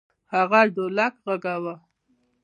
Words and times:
هغه 0.33 0.61
ډولک 0.75 1.13
غږاوه. 1.25 1.75